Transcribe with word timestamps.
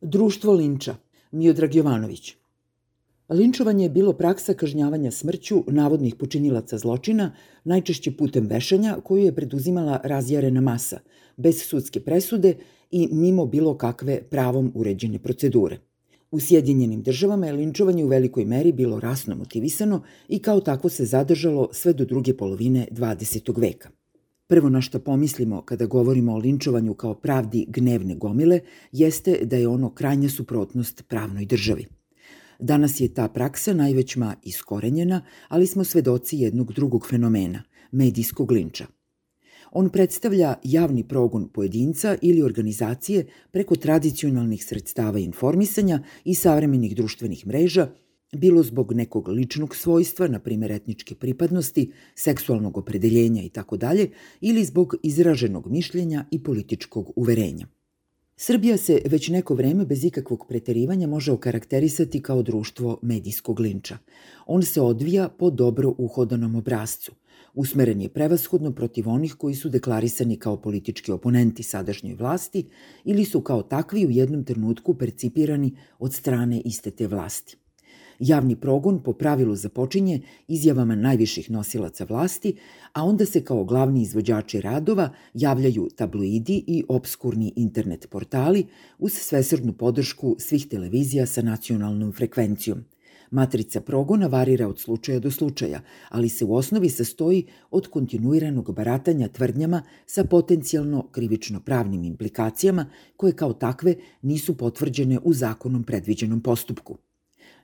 Društvo 0.00 0.52
linča, 0.52 0.94
Miodrag 1.32 1.74
Jovanović. 1.74 2.34
Linčovanje 3.28 3.84
je 3.84 3.90
bilo 3.90 4.12
praksa 4.12 4.54
kažnjavanja 4.54 5.10
smrću 5.10 5.64
navodnih 5.66 6.14
počinilaca 6.14 6.78
zločina, 6.78 7.32
najčešće 7.64 8.16
putem 8.16 8.46
vešanja 8.46 8.96
koju 9.04 9.24
je 9.24 9.34
preduzimala 9.34 10.00
razjarena 10.04 10.60
masa, 10.60 11.00
bez 11.36 11.62
sudske 11.62 12.00
presude 12.00 12.54
i 12.90 13.08
mimo 13.12 13.46
bilo 13.46 13.78
kakve 13.78 14.22
pravom 14.22 14.72
uređene 14.74 15.18
procedure. 15.18 15.78
U 16.30 16.40
Sjedinjenim 16.40 17.02
državama 17.02 17.46
je 17.46 17.52
linčovanje 17.52 18.04
u 18.04 18.08
velikoj 18.08 18.44
meri 18.44 18.72
bilo 18.72 19.00
rasno 19.00 19.36
motivisano 19.36 20.02
i 20.28 20.38
kao 20.38 20.60
takvo 20.60 20.90
se 20.90 21.04
zadržalo 21.04 21.68
sve 21.72 21.92
do 21.92 22.04
druge 22.04 22.36
polovine 22.36 22.86
20. 22.90 23.60
veka. 23.60 23.88
Prvo 24.48 24.68
na 24.68 24.80
što 24.80 24.98
pomislimo 24.98 25.62
kada 25.62 25.86
govorimo 25.86 26.34
o 26.34 26.38
linčovanju 26.38 26.94
kao 26.94 27.14
pravdi 27.14 27.66
gnevne 27.68 28.14
gomile 28.14 28.60
jeste 28.92 29.38
da 29.44 29.56
je 29.56 29.68
ono 29.68 29.90
krajnja 29.94 30.28
suprotnost 30.28 31.04
pravnoj 31.08 31.44
državi. 31.44 31.86
Danas 32.58 33.00
je 33.00 33.14
ta 33.14 33.28
praksa 33.28 33.74
najvećma 33.74 34.34
iskorenjena, 34.42 35.22
ali 35.48 35.66
smo 35.66 35.84
svedoci 35.84 36.38
jednog 36.38 36.72
drugog 36.72 37.06
fenomena, 37.08 37.62
medijskog 37.92 38.50
linča. 38.50 38.86
On 39.72 39.88
predstavlja 39.88 40.54
javni 40.64 41.08
progon 41.08 41.48
pojedinca 41.48 42.16
ili 42.22 42.42
organizacije 42.42 43.26
preko 43.50 43.76
tradicionalnih 43.76 44.64
sredstava 44.64 45.18
informisanja 45.18 46.02
i 46.24 46.34
savremenih 46.34 46.96
društvenih 46.96 47.46
mreža 47.46 47.88
bilo 48.36 48.62
zbog 48.62 48.92
nekog 48.92 49.28
ličnog 49.28 49.76
svojstva, 49.76 50.28
na 50.28 50.38
primjer 50.38 50.72
etničke 50.72 51.14
pripadnosti, 51.14 51.92
seksualnog 52.14 52.78
opredeljenja 52.78 53.42
i 53.42 53.48
tako 53.48 53.76
dalje, 53.76 54.10
ili 54.40 54.64
zbog 54.64 54.94
izraženog 55.02 55.70
mišljenja 55.70 56.24
i 56.30 56.42
političkog 56.42 57.12
uverenja. 57.16 57.66
Srbija 58.38 58.76
se 58.76 59.00
već 59.04 59.28
neko 59.28 59.54
vreme 59.54 59.84
bez 59.86 60.04
ikakvog 60.04 60.44
preterivanja 60.48 61.06
može 61.06 61.32
okarakterisati 61.32 62.22
kao 62.22 62.42
društvo 62.42 62.98
medijskog 63.02 63.60
linča. 63.60 63.98
On 64.46 64.62
se 64.62 64.80
odvija 64.80 65.28
po 65.28 65.50
dobro 65.50 65.94
uhodanom 65.98 66.54
obrazcu. 66.54 67.12
Usmeren 67.54 68.00
je 68.00 68.08
prevashodno 68.08 68.72
protiv 68.72 69.08
onih 69.08 69.34
koji 69.34 69.54
su 69.54 69.68
deklarisani 69.68 70.36
kao 70.36 70.56
politički 70.56 71.12
oponenti 71.12 71.62
sadašnjoj 71.62 72.14
vlasti 72.14 72.66
ili 73.04 73.24
su 73.24 73.40
kao 73.40 73.62
takvi 73.62 74.06
u 74.06 74.10
jednom 74.10 74.44
trenutku 74.44 74.94
percipirani 74.94 75.76
od 75.98 76.14
strane 76.14 76.60
iste 76.60 76.90
te 76.90 77.06
vlasti. 77.06 77.56
Javni 78.18 78.56
progon 78.56 79.02
po 79.02 79.12
pravilu 79.12 79.54
započinje 79.56 80.20
izjavama 80.48 80.94
najviših 80.94 81.50
nosilaca 81.50 82.04
vlasti, 82.04 82.56
a 82.92 83.04
onda 83.04 83.26
se 83.26 83.44
kao 83.44 83.64
glavni 83.64 84.02
izvođači 84.02 84.60
radova 84.60 85.10
javljaju 85.34 85.88
tabloidi 85.96 86.64
i 86.66 86.84
obskurni 86.88 87.52
internet 87.56 88.06
portali 88.10 88.66
uz 88.98 89.12
svesrdnu 89.12 89.72
podršku 89.72 90.36
svih 90.38 90.66
televizija 90.66 91.26
sa 91.26 91.42
nacionalnom 91.42 92.12
frekvencijom. 92.12 92.84
Matrica 93.30 93.80
progona 93.80 94.26
varira 94.26 94.68
od 94.68 94.78
slučaja 94.78 95.20
do 95.20 95.30
slučaja, 95.30 95.80
ali 96.08 96.28
se 96.28 96.44
u 96.44 96.54
osnovi 96.54 96.88
sastoji 96.88 97.46
od 97.70 97.86
kontinuiranog 97.86 98.74
baratanja 98.74 99.28
tvrdnjama 99.28 99.82
sa 100.06 100.24
potencijalno 100.24 101.08
krivično 101.12 101.60
pravnim 101.60 102.04
implikacijama 102.04 102.86
koje 103.16 103.32
kao 103.32 103.52
takve 103.52 103.94
nisu 104.22 104.56
potvrđene 104.56 105.18
u 105.24 105.32
zakonom 105.32 105.84
predviđenom 105.84 106.40
postupku. 106.40 106.96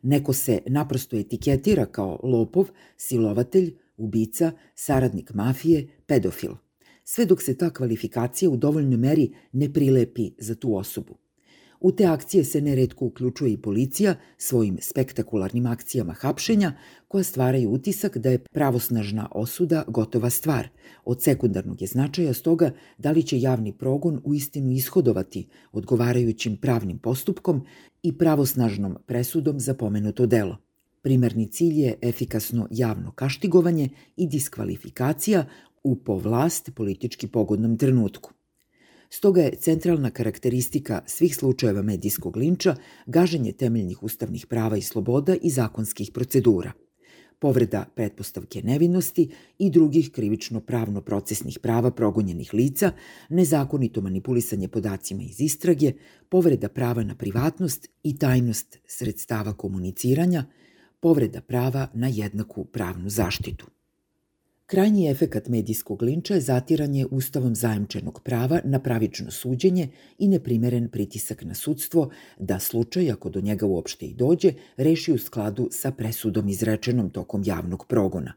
Neko 0.03 0.33
se 0.33 0.59
naprosto 0.67 1.17
etiketira 1.17 1.87
kao 1.87 2.21
lopov, 2.23 2.69
silovatelj, 2.97 3.75
ubica, 3.97 4.53
saradnik 4.75 5.35
mafije, 5.35 5.89
pedofil. 6.07 6.51
Sve 7.05 7.25
dok 7.27 7.43
se 7.43 7.59
ta 7.59 7.71
kvalifikacija 7.71 8.51
u 8.51 8.57
dovoljnoj 8.57 8.97
meri 8.97 9.35
ne 9.53 9.73
prilepi 9.73 10.31
za 10.39 10.55
tu 10.55 10.77
osobu. 10.77 11.22
U 11.85 11.93
te 11.93 12.05
akcije 12.05 12.45
se 12.45 12.61
neretko 12.61 13.07
uključuje 13.07 13.53
i 13.53 13.63
policija 13.63 14.15
svojim 14.37 14.79
spektakularnim 14.81 15.67
akcijama 15.67 16.13
hapšenja 16.13 16.73
koja 17.09 17.25
stvaraju 17.25 17.71
utisak 17.71 18.19
da 18.19 18.31
je 18.31 18.39
pravosnažna 18.39 19.29
osuda 19.31 19.85
gotova 19.89 20.31
stvar. 20.31 20.69
Od 21.05 21.23
sekundarnog 21.23 21.83
je 21.83 21.89
značaja 21.89 22.35
stoga 22.35 22.71
da 22.99 23.11
li 23.11 23.23
će 23.23 23.41
javni 23.41 23.73
progon 23.73 24.21
u 24.25 24.35
istinu 24.35 24.71
ishodovati 24.71 25.49
odgovarajućim 25.73 26.57
pravnim 26.57 26.99
postupkom 26.99 27.67
i 28.03 28.19
pravosnažnom 28.19 28.97
presudom 29.07 29.61
za 29.61 29.75
pomenuto 29.75 30.27
delo. 30.27 30.57
Primarni 31.03 31.49
cilj 31.49 31.81
je 31.81 31.99
efikasno 32.03 32.69
javno 32.71 33.13
kaštigovanje 33.13 33.89
i 34.17 34.27
diskvalifikacija 34.27 35.45
u 35.85 35.97
po 35.97 36.17
vlast 36.17 36.71
politički 36.75 37.29
pogodnom 37.29 37.79
trenutku. 37.79 38.33
Stoga 39.15 39.43
je 39.43 39.57
centralna 39.57 40.11
karakteristika 40.11 41.03
svih 41.07 41.37
slučajeva 41.37 41.83
medijskog 41.83 42.37
linča 42.37 42.77
gaženje 43.07 43.53
temeljnih 43.53 44.03
ustavnih 44.03 44.47
prava 44.47 44.77
i 44.77 44.83
sloboda 44.83 45.37
i 45.43 45.51
zakonskih 45.51 46.11
procedura 46.15 46.73
povreda 47.43 47.85
pretpostavke 47.95 48.63
nevinosti 48.63 49.31
i 49.59 49.71
drugih 49.71 50.11
krivično-pravno 50.11 51.01
procesnih 51.01 51.59
prava 51.59 51.91
progonjenih 51.91 52.55
lica, 52.55 52.93
nezakonito 53.29 54.01
manipulisanje 54.01 54.69
podacima 54.69 55.23
iz 55.23 55.41
istrage, 55.41 55.93
povreda 56.29 56.69
prava 56.69 57.03
na 57.03 57.15
privatnost 57.15 57.89
i 58.03 58.17
tajnost 58.19 58.79
sredstava 58.87 59.53
komuniciranja, 59.53 60.45
povreda 61.01 61.41
prava 61.41 61.89
na 61.95 62.09
jednaku 62.09 62.65
pravnu 62.65 63.11
zaštitu. 63.11 63.67
Krajnji 64.67 65.11
efekat 65.11 65.49
medijskog 65.49 66.03
linča 66.03 66.35
je 66.35 66.41
zatiranje 66.41 67.07
ustavom 67.11 67.55
zajemčenog 67.55 68.21
prava 68.25 68.61
na 68.65 68.79
pravično 68.79 69.31
suđenje 69.31 69.89
i 70.19 70.29
neprimeren 70.29 70.89
pritisak 70.89 71.45
na 71.45 71.55
sudstvo 71.55 72.11
da 72.39 72.59
slučaj, 72.59 73.11
ako 73.11 73.31
do 73.31 73.41
njega 73.41 73.67
uopšte 73.67 74.07
i 74.07 74.15
dođe, 74.15 74.53
reši 74.77 75.13
u 75.13 75.19
skladu 75.19 75.69
sa 75.71 75.91
presudom 75.91 76.49
izrečenom 76.49 77.11
tokom 77.11 77.43
javnog 77.47 77.87
progona. 77.89 78.33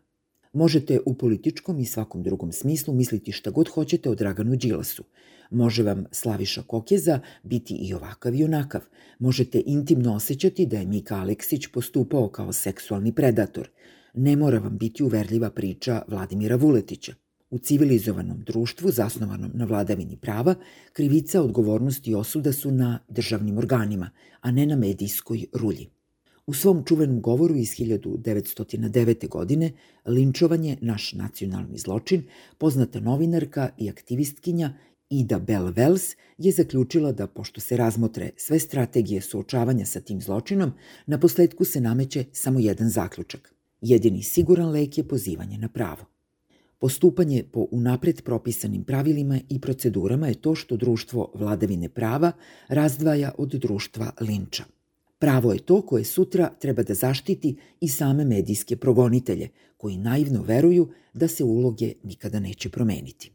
Možete 0.54 1.00
u 1.06 1.14
političkom 1.14 1.80
i 1.80 1.86
svakom 1.86 2.24
drugom 2.24 2.52
smislu 2.52 2.94
misliti 2.94 3.32
šta 3.32 3.52
god 3.52 3.70
hoćete 3.70 4.10
o 4.10 4.16
Draganu 4.16 4.56
Đilasu. 4.56 5.04
Može 5.52 5.84
vam 5.84 6.06
Slaviša 6.12 6.62
Kokeza 6.62 7.20
biti 7.44 7.74
i 7.74 7.94
ovakav 7.94 8.36
i 8.36 8.44
onakav. 8.44 8.82
Možete 9.20 9.62
intimno 9.66 10.16
osjećati 10.16 10.66
da 10.66 10.78
je 10.78 10.86
Mika 10.86 11.16
Aleksić 11.16 11.68
postupao 11.68 12.30
kao 12.30 12.54
seksualni 12.54 13.16
predator– 13.16 13.70
ne 14.16 14.36
mora 14.36 14.60
vam 14.60 14.78
biti 14.78 15.04
uverljiva 15.04 15.50
priča 15.50 16.02
Vladimira 16.08 16.56
Vuletića. 16.56 17.14
U 17.50 17.58
civilizovanom 17.58 18.44
društvu, 18.44 18.92
zasnovanom 18.92 19.52
na 19.54 19.66
vladavini 19.66 20.18
prava, 20.18 20.56
krivica, 20.94 21.42
odgovornost 21.42 22.08
i 22.08 22.16
osuda 22.16 22.54
su 22.54 22.72
na 22.72 23.00
državnim 23.10 23.58
organima, 23.58 24.10
a 24.42 24.52
ne 24.52 24.66
na 24.66 24.76
medijskoj 24.76 25.46
rulji. 25.54 25.90
U 26.48 26.54
svom 26.54 26.84
čuvenom 26.86 27.22
govoru 27.22 27.56
iz 27.56 27.70
1909. 27.70 29.30
godine 29.30 29.72
linčovanje 30.06 30.78
naš 30.82 31.14
nacionalni 31.14 31.78
zločin, 31.78 32.24
poznata 32.58 33.00
novinarka 33.00 33.70
i 33.78 33.90
aktivistkinja 33.90 34.74
Ida 35.10 35.40
Bell 35.40 35.74
Wells 35.74 36.16
je 36.38 36.52
zaključila 36.52 37.12
da 37.12 37.28
pošto 37.28 37.62
se 37.62 37.78
razmotre 37.78 38.30
sve 38.38 38.60
strategije 38.60 39.22
suočavanja 39.22 39.86
sa 39.86 40.02
tim 40.02 40.22
zločinom, 40.22 40.72
na 41.06 41.20
posledku 41.20 41.66
se 41.66 41.82
nameće 41.82 42.26
samo 42.32 42.60
jedan 42.60 42.90
zaključak. 42.90 43.55
Jedini 43.86 44.24
siguran 44.24 44.72
lek 44.72 44.98
je 44.98 45.04
pozivanje 45.08 45.58
na 45.58 45.68
pravo. 45.70 46.06
Postupanje 46.80 47.44
po 47.52 47.68
unapred 47.72 48.22
propisanim 48.22 48.84
pravilima 48.84 49.40
i 49.50 49.60
procedurama 49.62 50.28
je 50.28 50.42
to 50.42 50.56
što 50.56 50.78
društvo 50.78 51.32
vladavine 51.34 51.90
prava 51.90 52.32
razdvaja 52.68 53.32
od 53.38 53.50
društva 53.50 54.12
linča. 54.22 54.64
Pravo 55.20 55.54
je 55.54 55.60
to 55.60 55.82
koje 55.82 56.04
sutra 56.04 56.50
treba 56.60 56.84
da 56.84 56.94
zaštiti 56.94 57.56
i 57.82 57.88
same 57.88 58.26
medijske 58.26 58.76
progonitelje, 58.76 59.50
koji 59.78 59.98
naivno 59.98 60.42
veruju 60.42 60.90
da 61.14 61.28
se 61.28 61.44
uloge 61.44 61.94
nikada 62.04 62.40
neće 62.40 62.70
promeniti. 62.70 63.35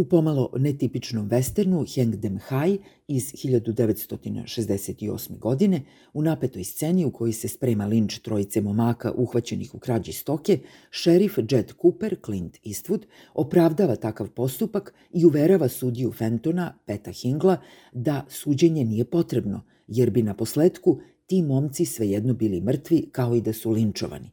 U 0.00 0.04
pomalo 0.04 0.52
netipičnom 0.56 1.28
westernu 1.28 1.84
Heng 1.94 2.16
Dem 2.16 2.38
Hai 2.48 2.78
iz 3.08 3.32
1968. 3.32 5.38
godine, 5.38 5.82
u 6.12 6.22
napetoj 6.22 6.64
sceni 6.64 7.04
u 7.04 7.10
kojoj 7.10 7.32
se 7.32 7.48
sprema 7.48 7.86
linč 7.86 8.18
trojice 8.18 8.60
momaka 8.60 9.12
uhvaćenih 9.12 9.74
u 9.74 9.78
krađi 9.78 10.12
stoke, 10.12 10.58
šerif 10.90 11.38
Jed 11.50 11.72
Cooper, 11.82 12.16
Clint 12.24 12.56
Eastwood, 12.64 13.00
opravdava 13.34 13.96
takav 13.96 14.30
postupak 14.30 14.94
i 15.12 15.24
uverava 15.24 15.68
sudiju 15.68 16.12
Fentona, 16.12 16.78
Peta 16.86 17.10
Hingla, 17.10 17.56
da 17.92 18.26
suđenje 18.28 18.84
nije 18.84 19.04
potrebno, 19.04 19.62
jer 19.86 20.10
bi 20.10 20.22
na 20.22 20.34
posledku 20.34 21.00
ti 21.26 21.42
momci 21.42 21.84
svejedno 21.84 22.34
bili 22.34 22.60
mrtvi 22.60 23.08
kao 23.12 23.34
i 23.34 23.40
da 23.40 23.52
su 23.52 23.70
linčovani. 23.70 24.30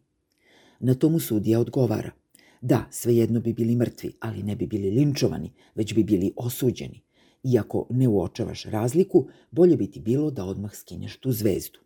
Na 0.79 0.93
tomu 0.93 1.19
sudija 1.19 1.59
odgovara– 1.59 2.11
Da, 2.61 2.87
svejedno 2.91 3.39
bi 3.39 3.53
bili 3.53 3.75
mrtvi, 3.75 4.13
ali 4.19 4.43
ne 4.43 4.55
bi 4.55 4.67
bili 4.67 4.91
linčovani, 4.91 5.51
već 5.75 5.93
bi 5.93 6.03
bili 6.03 6.33
osuđeni. 6.35 7.01
Iako 7.43 7.87
ne 7.89 8.07
uočavaš 8.07 8.63
razliku, 8.63 9.27
bolje 9.51 9.77
bi 9.77 9.91
ti 9.91 9.99
bilo 9.99 10.31
da 10.31 10.45
odmah 10.45 10.75
skinješ 10.75 11.17
tu 11.17 11.31
zvezdu. 11.31 11.79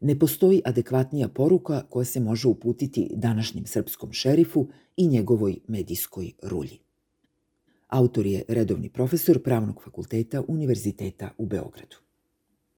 Ne 0.00 0.18
postoji 0.18 0.62
adekvatnija 0.64 1.28
poruka 1.28 1.82
koja 1.90 2.04
se 2.04 2.20
može 2.20 2.48
uputiti 2.48 3.10
današnjem 3.14 3.66
srpskom 3.66 4.12
šerifu 4.12 4.68
i 4.96 5.06
njegovoj 5.06 5.58
medijskoj 5.68 6.32
rulji. 6.42 6.78
Autor 7.88 8.26
je 8.26 8.42
redovni 8.48 8.88
profesor 8.88 9.42
Pravnog 9.42 9.82
fakulteta 9.84 10.42
Univerziteta 10.48 11.30
u 11.38 11.46
Beogradu. 11.46 11.96